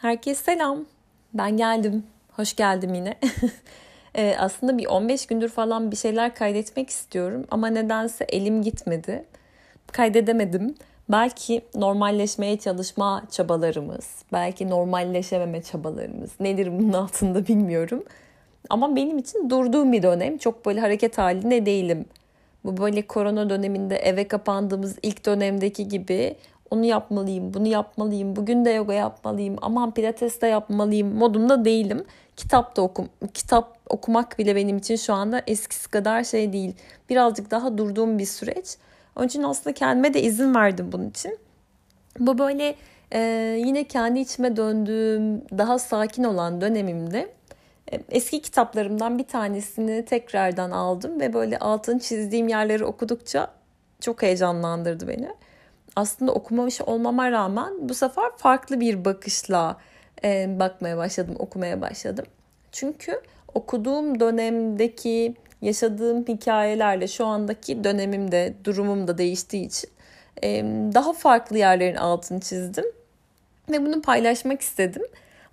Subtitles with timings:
[0.00, 0.84] Herkese selam.
[1.34, 2.04] Ben geldim.
[2.32, 3.14] Hoş geldim yine.
[4.14, 9.24] ee, aslında bir 15 gündür falan bir şeyler kaydetmek istiyorum ama nedense elim gitmedi.
[9.92, 10.74] Kaydedemedim.
[11.08, 16.30] Belki normalleşmeye çalışma çabalarımız, belki normalleşememe çabalarımız.
[16.40, 18.04] Nedir bunun altında bilmiyorum.
[18.70, 20.38] Ama benim için durduğum bir dönem.
[20.38, 22.04] Çok böyle hareket halinde değilim.
[22.64, 26.36] Bu böyle korona döneminde eve kapandığımız ilk dönemdeki gibi
[26.70, 32.04] onu yapmalıyım, bunu yapmalıyım, bugün de yoga yapmalıyım, aman pilates de yapmalıyım modunda değilim.
[32.36, 36.74] Kitap da okum, kitap okumak bile benim için şu anda eskisi kadar şey değil.
[37.10, 38.76] Birazcık daha durduğum bir süreç.
[39.16, 41.38] Onun için aslında kendime de izin verdim bunun için.
[42.18, 42.74] Bu böyle
[43.12, 43.20] e,
[43.64, 47.30] yine kendi içime döndüğüm, daha sakin olan dönemimde
[47.92, 53.50] e, eski kitaplarımdan bir tanesini tekrardan aldım ve böyle altını çizdiğim yerleri okudukça
[54.00, 55.28] çok heyecanlandırdı beni
[55.98, 59.76] aslında okumamış olmama rağmen bu sefer farklı bir bakışla
[60.24, 62.24] e, bakmaya başladım, okumaya başladım.
[62.72, 63.20] Çünkü
[63.54, 69.90] okuduğum dönemdeki yaşadığım hikayelerle şu andaki dönemimde, durumum da değiştiği için
[70.42, 70.62] e,
[70.94, 72.84] daha farklı yerlerin altını çizdim
[73.70, 75.02] ve bunu paylaşmak istedim.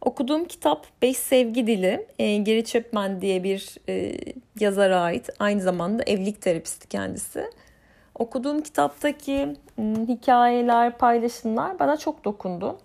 [0.02, 4.18] Okuduğum kitap Beş Sevgi Dili, e, Geri Chapman diye bir e,
[4.60, 5.30] yazara ait.
[5.40, 7.46] Aynı zamanda evlilik terapisti kendisi.
[8.16, 9.56] Okuduğum kitaptaki
[10.08, 12.78] hikayeler, paylaşımlar bana çok dokundu.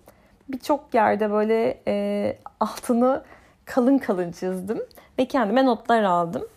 [0.49, 3.23] Birçok yerde böyle e, altını
[3.65, 4.79] kalın kalın çizdim
[5.19, 6.47] ve kendime notlar aldım.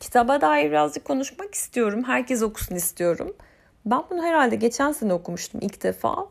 [0.00, 2.04] Kitaba dair birazcık konuşmak istiyorum.
[2.04, 3.36] Herkes okusun istiyorum.
[3.86, 6.26] Ben bunu herhalde geçen sene okumuştum ilk defa.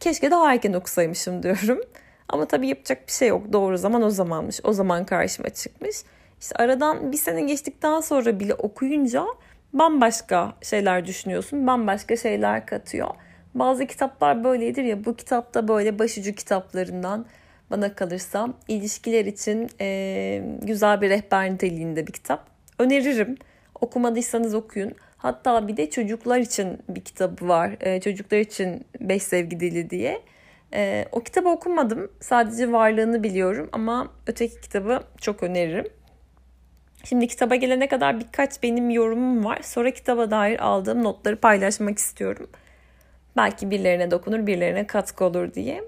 [0.00, 1.80] Keşke daha erken okusaymışım diyorum.
[2.28, 3.52] Ama tabii yapacak bir şey yok.
[3.52, 4.60] Doğru zaman o zamanmış.
[4.64, 5.96] O zaman karşıma çıkmış.
[6.40, 9.26] İşte aradan bir sene geçtikten sonra bile okuyunca
[9.72, 13.08] bambaşka şeyler düşünüyorsun, bambaşka şeyler katıyor.
[13.54, 17.26] Bazı kitaplar böyledir ya bu kitapta böyle başucu kitaplarından
[17.70, 22.46] bana kalırsa ilişkiler için e, güzel bir rehber niteliğinde bir kitap.
[22.78, 23.36] Öneririm.
[23.80, 24.94] Okumadıysanız okuyun.
[25.16, 27.70] Hatta bir de çocuklar için bir kitabı var.
[27.80, 30.22] E, çocuklar için Beş Sevgi Dili diye.
[30.74, 32.10] E, o kitabı okumadım.
[32.20, 35.86] Sadece varlığını biliyorum ama öteki kitabı çok öneririm.
[37.04, 39.58] Şimdi kitaba gelene kadar birkaç benim yorumum var.
[39.62, 42.50] Sonra kitaba dair aldığım notları paylaşmak istiyorum.
[43.36, 45.84] Belki birilerine dokunur, birilerine katkı olur diye.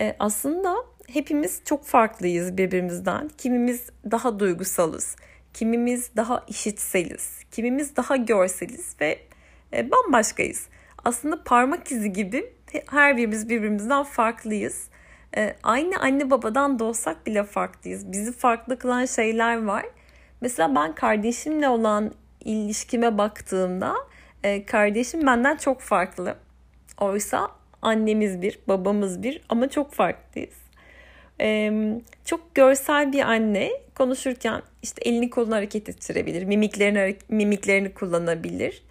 [0.00, 0.76] Ee, aslında
[1.12, 3.30] hepimiz çok farklıyız birbirimizden.
[3.38, 5.16] Kimimiz daha duygusalız,
[5.54, 9.18] kimimiz daha işitseliz, kimimiz daha görseliz ve
[9.72, 10.68] e, bambaşkayız.
[11.04, 12.52] Aslında parmak izi gibi
[12.90, 14.88] her birimiz birbirimizden farklıyız.
[15.36, 18.12] E, aynı anne babadan da olsak bile farklıyız.
[18.12, 19.84] Bizi farklı kılan şeyler var
[20.44, 22.12] Mesela ben kardeşimle olan
[22.44, 23.94] ilişkime baktığımda
[24.42, 26.36] e, kardeşim benden çok farklı.
[27.00, 27.48] Oysa
[27.82, 30.54] annemiz bir, babamız bir ama çok farklıyız.
[31.40, 31.72] E,
[32.24, 38.82] çok görsel bir anne konuşurken işte elini kolunu hareket ettirebilir, mimiklerini mimiklerini kullanabilir.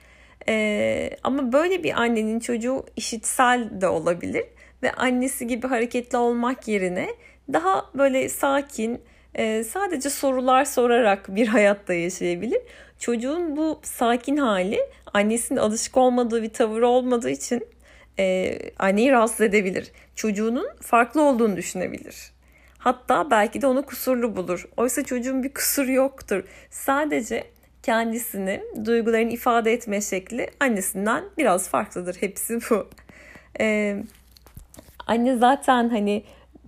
[0.47, 4.46] E, ama böyle bir annenin çocuğu işitsel de olabilir
[4.84, 7.09] ve annesi gibi hareketli olmak yerine
[7.53, 9.02] daha böyle sakin,
[9.35, 12.61] e, sadece sorular sorarak bir hayatta yaşayabilir.
[12.99, 14.79] Çocuğun bu sakin hali
[15.13, 17.67] annesinin alışık olmadığı bir tavır olmadığı için
[18.19, 19.91] e, anneyi rahatsız edebilir.
[20.16, 22.33] Çocuğunun farklı olduğunu düşünebilir.
[22.77, 24.67] Hatta belki de onu kusurlu bulur.
[24.77, 26.43] Oysa çocuğun bir kusuru yoktur.
[26.69, 27.43] Sadece
[27.83, 32.16] kendisini, duygularını ifade etme şekli annesinden biraz farklıdır.
[32.19, 32.88] Hepsi bu.
[33.59, 34.03] Ee,
[35.07, 36.23] anne zaten hani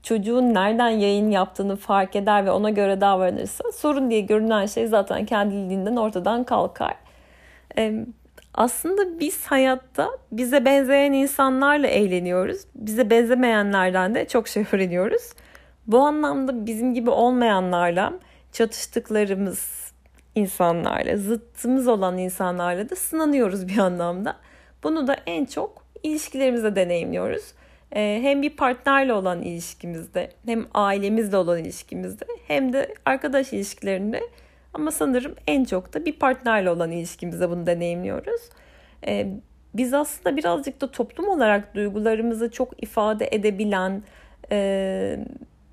[0.06, 5.26] çocuğun nereden yayın yaptığını fark eder ve ona göre davranırsa sorun diye görünen şey zaten
[5.26, 6.96] kendiliğinden ortadan kalkar.
[7.78, 8.06] Ee,
[8.54, 12.62] aslında biz hayatta bize benzeyen insanlarla eğleniyoruz.
[12.76, 15.34] Bize benzemeyenlerden de çok şey öğreniyoruz.
[15.88, 18.14] Bu anlamda bizim gibi olmayanlarla
[18.52, 19.92] çatıştıklarımız
[20.36, 24.36] insanlarla, zıttımız olan insanlarla da sınanıyoruz bir anlamda.
[24.84, 27.54] Bunu da en çok ilişkilerimizde deneyimliyoruz.
[27.96, 34.22] Ee, hem bir partnerle olan ilişkimizde hem ailemizle olan ilişkimizde hem de arkadaş ilişkilerinde
[34.74, 38.42] ama sanırım en çok da bir partnerle olan ilişkimizde bunu deneyimliyoruz.
[39.08, 39.28] Ee,
[39.74, 44.04] biz aslında birazcık da toplum olarak duygularımızı çok ifade edebilen
[44.52, 45.20] e,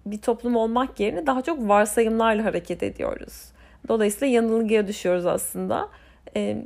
[0.07, 3.53] bir toplum olmak yerine daha çok varsayımlarla hareket ediyoruz.
[3.89, 5.89] Dolayısıyla yanılgıya düşüyoruz aslında.
[6.37, 6.57] Ee,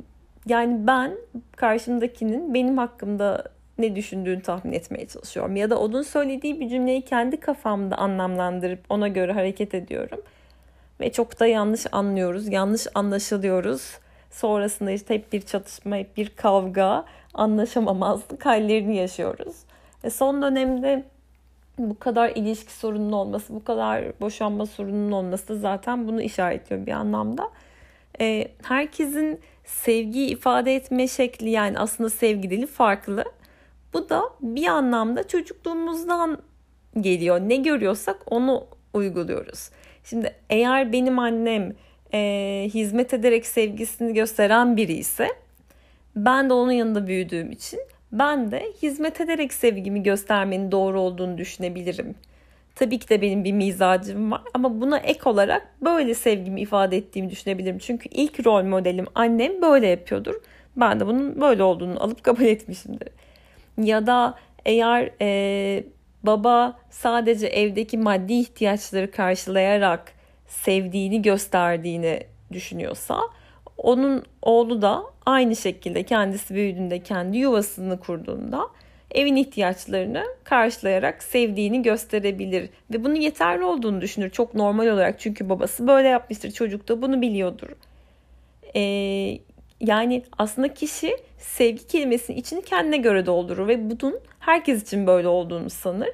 [0.47, 1.11] yani ben
[1.55, 3.43] karşımdakinin benim hakkımda
[3.77, 5.55] ne düşündüğünü tahmin etmeye çalışıyorum.
[5.55, 10.19] Ya da onun söylediği bir cümleyi kendi kafamda anlamlandırıp ona göre hareket ediyorum.
[10.99, 13.97] Ve çok da yanlış anlıyoruz, yanlış anlaşılıyoruz.
[14.31, 19.55] Sonrasında işte hep bir çatışma, hep bir kavga, anlaşamamazlık hallerini yaşıyoruz.
[20.03, 21.03] E son dönemde
[21.77, 26.91] bu kadar ilişki sorununun olması, bu kadar boşanma sorununun olması da zaten bunu işaretliyor bir
[26.91, 27.49] anlamda.
[28.21, 33.25] Ee, herkesin sevgiyi ifade etme şekli yani aslında sevgi dili farklı.
[33.93, 36.37] Bu da bir anlamda çocukluğumuzdan
[37.01, 37.39] geliyor.
[37.39, 39.69] Ne görüyorsak onu uyguluyoruz.
[40.03, 41.75] Şimdi eğer benim annem
[42.13, 45.27] e, hizmet ederek sevgisini gösteren biri ise
[46.15, 47.79] ben de onun yanında büyüdüğüm için
[48.11, 52.15] ben de hizmet ederek sevgimi göstermenin doğru olduğunu düşünebilirim.
[52.75, 57.29] Tabii ki de benim bir mizacım var ama buna ek olarak böyle sevgimi ifade ettiğimi
[57.29, 57.77] düşünebilirim.
[57.77, 60.35] Çünkü ilk rol modelim annem böyle yapıyordur.
[60.75, 63.09] Ben de bunun böyle olduğunu alıp kabul etmişimdir.
[63.77, 64.35] Ya da
[64.65, 65.83] eğer e,
[66.23, 70.13] baba sadece evdeki maddi ihtiyaçları karşılayarak
[70.47, 72.19] sevdiğini gösterdiğini
[72.51, 73.19] düşünüyorsa
[73.77, 78.67] onun oğlu da aynı şekilde kendisi büyüdüğünde kendi yuvasını kurduğunda
[79.11, 85.87] evin ihtiyaçlarını karşılayarak sevdiğini gösterebilir ve bunun yeterli olduğunu düşünür çok normal olarak çünkü babası
[85.87, 87.67] böyle yapmıştır çocuk da bunu biliyordur.
[88.75, 89.39] Ee,
[89.79, 95.69] yani aslında kişi sevgi kelimesinin içini kendine göre doldurur ve bunun herkes için böyle olduğunu
[95.69, 96.09] sanır.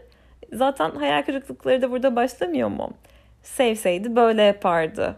[0.53, 2.93] Zaten hayal kırıklıkları da burada başlamıyor mu?
[3.43, 5.15] Sevseydi böyle yapardı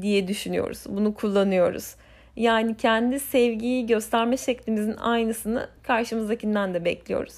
[0.00, 0.84] diye düşünüyoruz.
[0.88, 1.94] Bunu kullanıyoruz.
[2.36, 7.34] Yani kendi sevgiyi gösterme şeklimizin aynısını karşımızdakinden de bekliyoruz.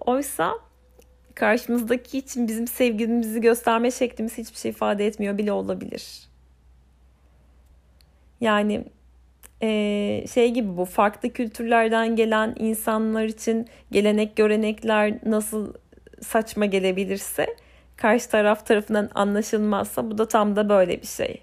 [0.00, 0.52] Oysa
[1.34, 6.30] karşımızdaki için bizim sevgimizi gösterme şeklimiz hiçbir şey ifade etmiyor bile olabilir.
[8.40, 8.84] Yani
[9.62, 15.74] e, şey gibi bu farklı kültürlerden gelen insanlar için gelenek görenekler nasıl
[16.20, 17.46] saçma gelebilirse
[17.96, 21.42] karşı taraf tarafından anlaşılmazsa bu da tam da böyle bir şey.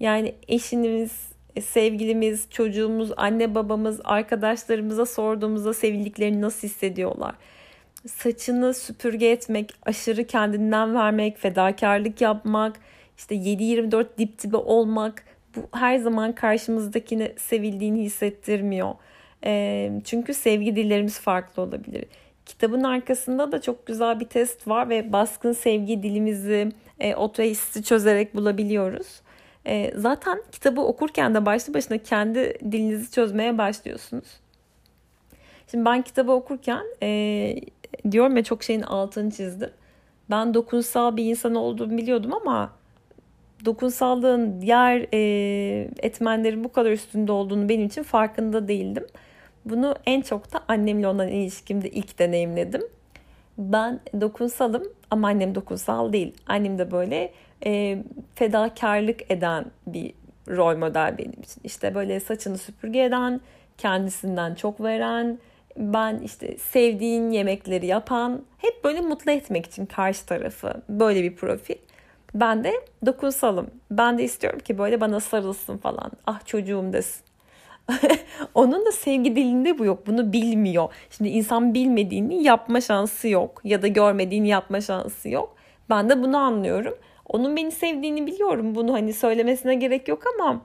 [0.00, 1.12] Yani eşiniz,
[1.62, 7.34] sevgilimiz, çocuğumuz, anne babamız, arkadaşlarımıza sorduğumuzda sevildiklerini nasıl hissediyorlar?
[8.06, 12.76] Saçını süpürge etmek, aşırı kendinden vermek, fedakarlık yapmak,
[13.18, 15.24] işte 7-24 dip dibe olmak
[15.56, 18.94] bu her zaman karşımızdakini sevildiğini hissettirmiyor.
[19.44, 22.04] E, çünkü sevgi dillerimiz farklı olabilir.
[22.46, 28.34] Kitabın arkasında da çok güzel bir test var ve baskın sevgi dilimizi e, otohisti çözerek
[28.34, 29.20] bulabiliyoruz.
[29.66, 34.40] E, zaten kitabı okurken de başlı başına kendi dilinizi çözmeye başlıyorsunuz.
[35.70, 37.56] Şimdi ben kitabı okurken e,
[38.10, 39.70] diyorum ya çok şeyin altını çizdim.
[40.30, 42.72] Ben dokunsal bir insan olduğumu biliyordum ama
[43.64, 49.06] dokunsallığın diğer e, etmenlerin bu kadar üstünde olduğunu benim için farkında değildim.
[49.64, 52.82] Bunu en çok da annemle olan ilişkimde ilk deneyimledim.
[53.58, 56.34] Ben dokunsalım ama annem dokunsal değil.
[56.46, 57.32] Annem de böyle
[57.66, 57.98] e,
[58.34, 60.12] fedakarlık eden bir
[60.48, 61.60] rol model benim için.
[61.64, 63.40] İşte böyle saçını süpürge eden,
[63.78, 65.38] kendisinden çok veren,
[65.76, 71.76] ben işte sevdiğin yemekleri yapan, hep böyle mutlu etmek için karşı tarafı böyle bir profil.
[72.34, 72.72] Ben de
[73.06, 73.70] dokunsalım.
[73.90, 76.10] Ben de istiyorum ki böyle bana sarılsın falan.
[76.26, 77.24] Ah çocuğum desin.
[78.54, 80.06] Onun da sevgi dilinde bu yok.
[80.06, 80.94] Bunu bilmiyor.
[81.10, 83.60] Şimdi insan bilmediğini yapma şansı yok.
[83.64, 85.56] Ya da görmediğini yapma şansı yok.
[85.90, 86.94] Ben de bunu anlıyorum.
[87.26, 88.74] Onun beni sevdiğini biliyorum.
[88.74, 90.60] Bunu hani söylemesine gerek yok ama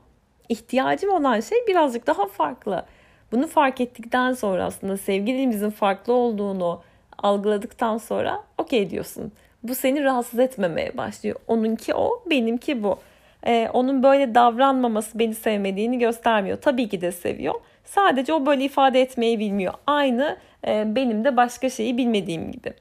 [0.50, 2.86] ihtiyacım olan şey birazcık daha farklı.
[3.32, 6.82] Bunu fark ettikten sonra aslında sevgi dilimizin farklı olduğunu
[7.18, 9.32] algıladıktan sonra okey diyorsun.
[9.64, 11.36] Bu seni rahatsız etmemeye başlıyor.
[11.48, 13.00] Onunki o, benimki bu.
[13.48, 16.58] Ee, onun böyle davranmaması beni sevmediğini göstermiyor.
[16.62, 17.56] Tabii ki de seviyor.
[17.84, 19.74] Sadece o böyle ifade etmeyi bilmiyor.
[19.88, 20.38] Aynı
[20.68, 22.74] e, benim de başka şeyi bilmediğim gibi.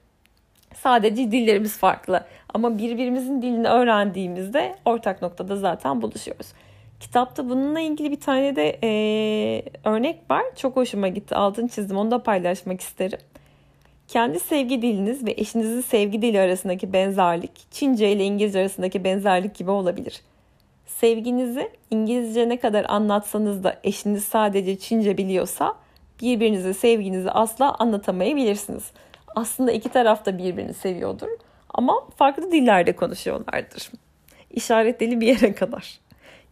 [0.75, 2.25] Sadece dillerimiz farklı.
[2.55, 6.47] Ama birbirimizin dilini öğrendiğimizde ortak noktada zaten buluşuyoruz.
[7.01, 8.91] Kitapta bununla ilgili bir tane de e,
[9.85, 10.43] örnek var.
[10.57, 11.35] Çok hoşuma gitti.
[11.35, 11.97] Altını çizdim.
[11.97, 13.19] Onu da paylaşmak isterim.
[14.09, 19.71] Kendi sevgi diliniz ve eşinizin sevgi dili arasındaki benzerlik Çince ile İngilizce arasındaki benzerlik gibi
[19.71, 20.23] olabilir.
[20.87, 25.75] Sevginizi İngilizce ne kadar anlatsanız da eşiniz sadece Çince biliyorsa
[26.23, 28.91] birbirinize sevginizi asla anlatamayabilirsiniz.
[29.37, 31.29] Aslında iki taraf da birbirini seviyordur
[31.75, 33.91] ama farklı dillerde konuşuyorlardır.
[34.51, 35.99] İşaret bir yere kadar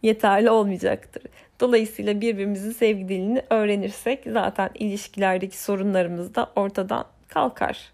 [0.03, 1.23] yeterli olmayacaktır.
[1.59, 7.91] Dolayısıyla birbirimizin sevgi dilini öğrenirsek zaten ilişkilerdeki sorunlarımız da ortadan kalkar.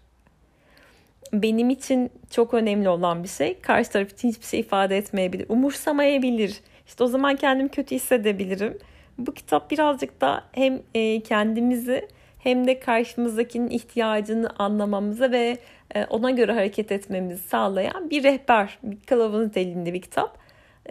[1.32, 5.46] Benim için çok önemli olan bir şey karşı taraf için hiçbir şey ifade etmeyebilir.
[5.48, 6.60] Umursamayabilir.
[6.86, 8.78] İşte o zaman kendimi kötü hissedebilirim.
[9.18, 15.58] Bu kitap birazcık da hem e, kendimizi hem de karşımızdakinin ihtiyacını anlamamıza ve
[15.94, 20.38] e, ona göre hareket etmemizi sağlayan bir rehber, bir kılavuz niteliğinde bir kitap.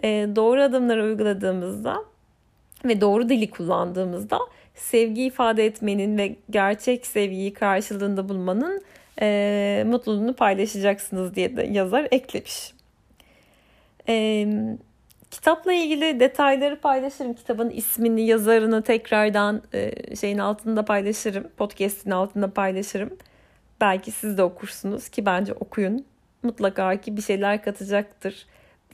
[0.02, 2.04] E, doğru adımları uyguladığımızda
[2.84, 4.38] ve doğru dili kullandığımızda
[4.74, 8.82] sevgi ifade etmenin ve gerçek sevgiyi karşılığında bulmanın
[9.20, 12.74] e, mutluluğunu paylaşacaksınız diye de yazar eklemiş.
[14.08, 14.46] E,
[15.30, 17.34] kitapla ilgili detayları paylaşırım.
[17.34, 21.48] Kitabın ismini, yazarını tekrardan e, şeyin altında paylaşırım.
[21.56, 23.10] Podcast'in altında paylaşırım.
[23.80, 26.04] Belki siz de okursunuz ki bence okuyun.
[26.42, 28.46] Mutlaka ki bir şeyler katacaktır.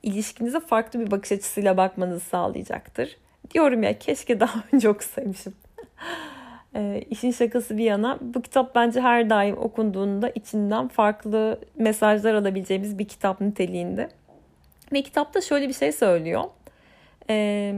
[0.02, 3.16] İlişkinize farklı bir bakış açısıyla bakmanızı sağlayacaktır.
[3.50, 5.54] Diyorum ya keşke daha önce okusaymışım.
[6.75, 12.99] E, işin şakası bir yana bu kitap bence her daim okunduğunda içinden farklı mesajlar alabileceğimiz
[12.99, 14.09] bir kitap niteliğinde.
[14.92, 16.45] Ve kitapta şöyle bir şey söylüyor.
[17.30, 17.75] Ee,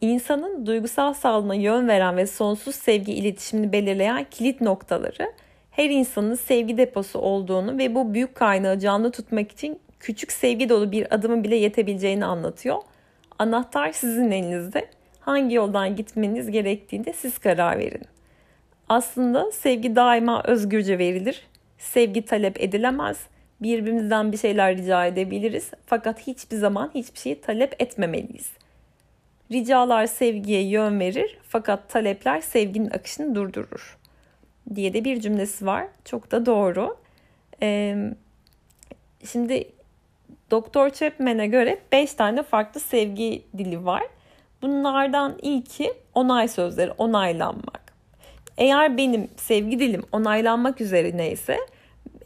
[0.00, 5.32] insanın duygusal sağlığına yön veren ve sonsuz sevgi iletişimini belirleyen kilit noktaları
[5.70, 10.92] her insanın sevgi deposu olduğunu ve bu büyük kaynağı canlı tutmak için küçük sevgi dolu
[10.92, 12.76] bir adımın bile yetebileceğini anlatıyor.
[13.38, 14.88] Anahtar sizin elinizde.
[15.24, 18.02] Hangi yoldan gitmeniz gerektiğinde siz karar verin.
[18.88, 21.46] Aslında sevgi daima özgürce verilir.
[21.78, 23.26] Sevgi talep edilemez
[23.60, 25.70] birbirimizden bir şeyler rica edebiliriz.
[25.86, 28.50] Fakat hiçbir zaman hiçbir şeyi talep etmemeliyiz.
[29.52, 33.98] Ricalar sevgiye yön verir fakat talepler sevginin akışını durdurur
[34.74, 35.86] diye de bir cümlesi var.
[36.04, 36.96] Çok da doğru.
[37.62, 37.96] Ee,
[39.32, 39.68] şimdi
[40.50, 44.02] Doktor Chapman'e göre 5 tane farklı sevgi dili var.
[44.64, 47.94] Bunlardan ilki onay sözleri, onaylanmak.
[48.58, 51.58] Eğer benim sevgi dilim onaylanmak üzere ise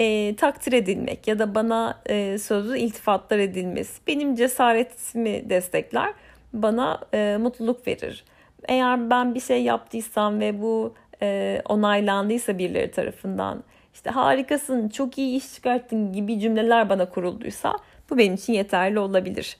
[0.00, 6.12] e, takdir edilmek ya da bana e, sözlü iltifatlar edilmesi benim cesaretimi destekler,
[6.52, 8.24] bana e, mutluluk verir.
[8.68, 13.64] Eğer ben bir şey yaptıysam ve bu e, onaylandıysa birileri tarafından
[13.94, 17.76] işte harikasın, çok iyi iş çıkarttın gibi cümleler bana kurulduysa
[18.10, 19.56] bu benim için yeterli olabilir.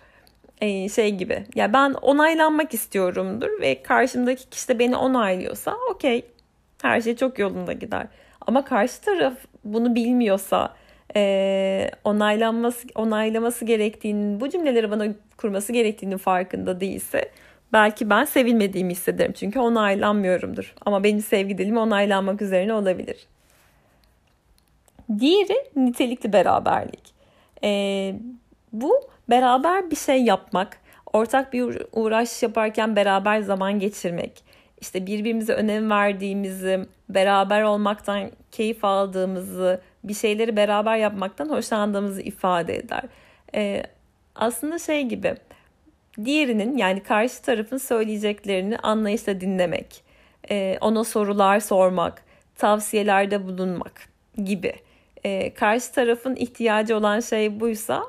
[0.60, 6.24] Ee, şey gibi ya ben onaylanmak istiyorumdur ve karşımdaki kişi de beni onaylıyorsa okey
[6.82, 8.06] her şey çok yolunda gider.
[8.40, 9.34] Ama karşı taraf
[9.64, 10.74] bunu bilmiyorsa
[11.16, 17.30] e, onaylanması onaylaması gerektiğini bu cümleleri bana kurması gerektiğinin farkında değilse
[17.72, 20.74] belki ben sevilmediğimi hissederim çünkü onaylanmıyorumdur.
[20.86, 23.26] Ama benim sevgi dilimi onaylanmak üzerine olabilir.
[25.18, 27.14] Diğeri nitelikli beraberlik.
[27.64, 28.14] E,
[28.72, 29.00] bu
[29.30, 30.78] beraber bir şey yapmak,
[31.12, 34.42] ortak bir uğraş yaparken beraber zaman geçirmek,
[34.80, 43.02] işte birbirimize önem verdiğimizi, beraber olmaktan keyif aldığımızı, bir şeyleri beraber yapmaktan hoşlandığımızı ifade eder.
[43.54, 43.82] Ee,
[44.34, 45.34] aslında şey gibi
[46.24, 50.04] diğerinin yani karşı tarafın söyleyeceklerini anlayışla dinlemek,
[50.50, 52.22] e, ona sorular sormak,
[52.56, 53.92] tavsiyelerde bulunmak
[54.44, 54.74] gibi.
[55.24, 58.02] E, karşı tarafın ihtiyacı olan şey buysa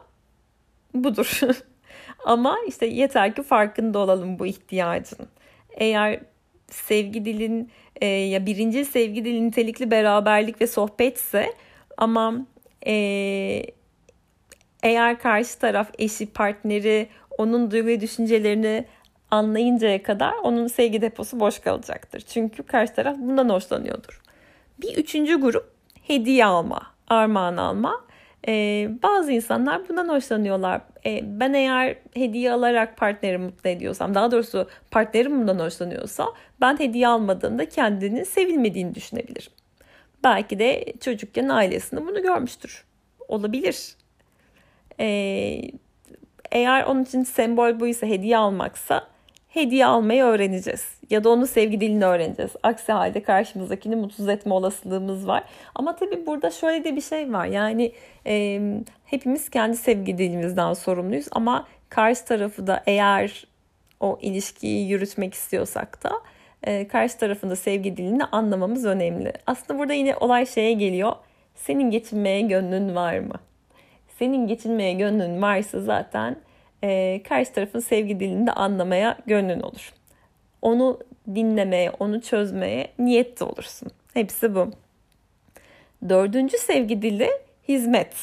[0.93, 1.39] budur.
[2.25, 5.27] Ama işte yeter ki farkında olalım bu ihtiyacın.
[5.71, 6.19] Eğer
[6.67, 11.53] sevgi dilin e, ya birinci sevgi dili nitelikli beraberlik ve sohbetse
[11.97, 12.45] ama
[12.87, 12.93] e,
[14.83, 18.85] eğer karşı taraf eşi partneri onun duygu ve düşüncelerini
[19.31, 22.21] anlayıncaya kadar onun sevgi deposu boş kalacaktır.
[22.21, 24.21] Çünkü karşı taraf bundan hoşlanıyordur.
[24.81, 25.71] Bir üçüncü grup
[26.07, 28.01] hediye alma, armağan alma.
[28.47, 30.81] Ee, bazı insanlar bundan hoşlanıyorlar.
[31.05, 36.27] Ee, ben eğer hediye alarak partnerimi mutlu ediyorsam, daha doğrusu partnerim bundan hoşlanıyorsa
[36.61, 39.51] ben hediye almadığımda kendini sevilmediğini düşünebilirim.
[40.23, 42.85] Belki de çocukken ailesinde bunu görmüştür.
[43.27, 43.95] Olabilir.
[44.99, 45.61] Ee,
[46.51, 49.07] eğer onun için sembol bu ise hediye almaksa
[49.49, 50.87] hediye almayı öğreneceğiz.
[51.09, 52.51] Ya da onun sevgi dilini öğreneceğiz.
[52.63, 55.43] Aksi halde karşımızdakini mutsuz etme olasılığımız var.
[55.75, 57.45] Ama tabii burada şöyle de bir şey var.
[57.45, 57.91] Yani
[58.27, 58.61] e,
[59.05, 61.27] hepimiz kendi sevgi dilimizden sorumluyuz.
[61.31, 63.47] Ama karşı tarafı da eğer
[63.99, 66.11] o ilişkiyi yürütmek istiyorsak da
[66.63, 69.33] e, karşı tarafında sevgi dilini anlamamız önemli.
[69.47, 71.13] Aslında burada yine olay şeye geliyor.
[71.55, 73.35] Senin geçinmeye gönlün var mı?
[74.19, 76.35] Senin geçinmeye gönlün varsa zaten
[76.83, 79.93] e, karşı tarafın sevgi dilini de anlamaya gönlün olur.
[80.61, 80.99] Onu
[81.35, 83.91] dinlemeye, onu çözmeye niyetli olursun.
[84.13, 84.71] Hepsi bu.
[86.09, 87.29] Dördüncü sevgi dili
[87.67, 88.13] hizmet.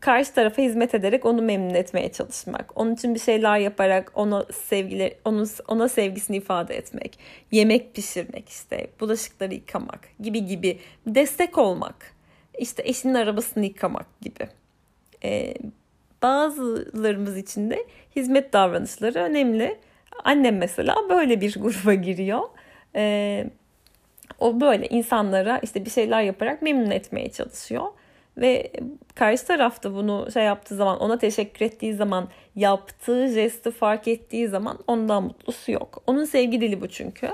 [0.00, 2.72] Karşı tarafa hizmet ederek onu memnun etmeye çalışmak.
[2.78, 7.18] Onun için bir şeyler yaparak ona sevgileri, onun, ona sevgisini ifade etmek.
[7.52, 10.78] Yemek pişirmek işte, bulaşıkları yıkamak gibi gibi.
[11.06, 12.14] Destek olmak.
[12.58, 14.48] İşte eşinin arabasını yıkamak gibi.
[15.24, 15.54] Ee,
[16.22, 17.86] bazılarımız için de
[18.16, 19.78] hizmet davranışları önemli.
[20.24, 22.42] Annem mesela böyle bir gruba giriyor.
[22.96, 23.46] Ee,
[24.38, 27.84] o böyle insanlara işte bir şeyler yaparak memnun etmeye çalışıyor.
[28.36, 28.72] Ve
[29.14, 34.78] karşı tarafta bunu şey yaptığı zaman, ona teşekkür ettiği zaman, yaptığı jesti fark ettiği zaman
[34.86, 36.02] ondan mutlusu yok.
[36.06, 37.30] Onun sevgi dili bu çünkü.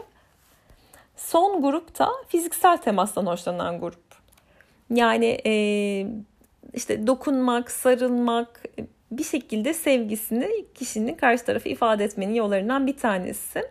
[1.16, 4.07] Son grup da fiziksel temastan hoşlanan grup.
[4.90, 5.52] Yani e,
[6.76, 8.62] işte dokunmak, sarılmak
[9.11, 13.62] bir şekilde sevgisini kişinin karşı tarafı ifade etmenin yollarından bir tanesi.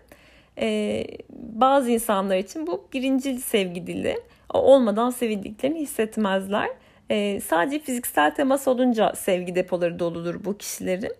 [0.61, 4.17] E, bazı insanlar için bu birinci sevgi dili.
[4.53, 6.69] O olmadan sevildiklerini hissetmezler.
[7.09, 11.13] E, sadece fiziksel temas olunca sevgi depoları doludur bu kişilerin.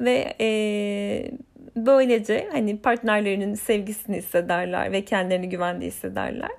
[0.00, 1.30] Ve e,
[1.76, 6.50] böylece hani partnerlerinin sevgisini hissederler ve kendilerini güvende hissederler.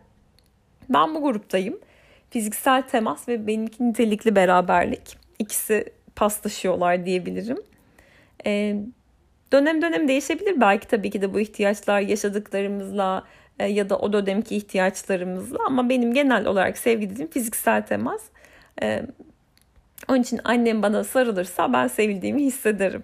[0.89, 1.79] Ben bu gruptayım.
[2.29, 5.17] Fiziksel temas ve benimki nitelikli beraberlik.
[5.39, 7.57] İkisi paslaşıyorlar diyebilirim.
[8.46, 8.75] Ee,
[9.51, 13.24] dönem dönem değişebilir belki tabii ki de bu ihtiyaçlar yaşadıklarımızla
[13.60, 18.22] e, ya da o dönemki ihtiyaçlarımızla ama benim genel olarak sevgi dediğim fiziksel temas.
[18.81, 19.03] Ee,
[20.10, 23.03] onun için annem bana sarılırsa ben sevildiğimi hissederim.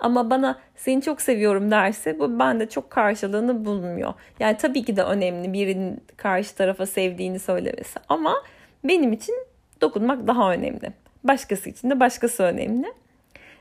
[0.00, 4.14] Ama bana seni çok seviyorum derse bu bende çok karşılığını bulmuyor.
[4.40, 8.42] Yani tabii ki de önemli birinin karşı tarafa sevdiğini söylemesi ama
[8.84, 9.34] benim için
[9.80, 10.92] dokunmak daha önemli.
[11.24, 12.92] Başkası için de başkası önemli.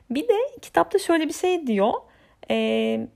[0.10, 1.94] Bir de kitapta şöyle bir şey diyor.
[2.52, 3.08] Ee,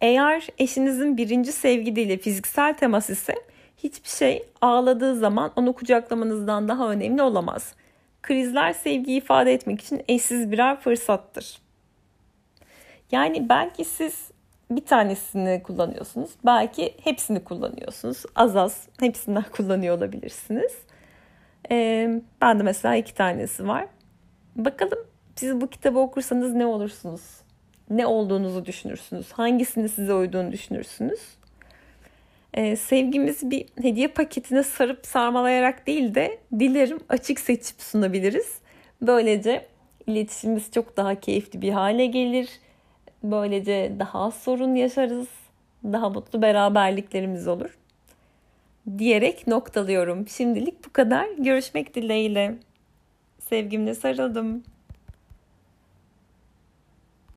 [0.00, 3.34] eğer eşinizin birinci sevgi dili fiziksel temas ise
[3.76, 7.74] hiçbir şey ağladığı zaman onu kucaklamanızdan daha önemli olamaz.
[8.22, 11.63] Krizler sevgiyi ifade etmek için eşsiz birer fırsattır.
[13.14, 14.30] Yani belki siz
[14.70, 16.30] bir tanesini kullanıyorsunuz.
[16.46, 18.22] Belki hepsini kullanıyorsunuz.
[18.34, 20.72] Az az hepsinden kullanıyor olabilirsiniz.
[21.70, 23.86] Ee, ben de mesela iki tanesi var.
[24.56, 24.98] Bakalım
[25.36, 27.22] siz bu kitabı okursanız ne olursunuz?
[27.90, 29.32] Ne olduğunuzu düşünürsünüz?
[29.32, 31.20] Hangisini size uyduğunu düşünürsünüz?
[32.54, 38.58] Ee, sevgimizi bir hediye paketine sarıp sarmalayarak değil de dilerim açık seçip sunabiliriz.
[39.02, 39.66] Böylece
[40.06, 42.48] iletişimimiz çok daha keyifli bir hale gelir
[43.24, 45.28] Böylece daha az sorun yaşarız.
[45.84, 47.78] Daha mutlu beraberliklerimiz olur.
[48.98, 50.28] Diyerek noktalıyorum.
[50.28, 51.28] Şimdilik bu kadar.
[51.38, 52.54] Görüşmek dileğiyle.
[53.38, 54.64] Sevgimle sarıldım.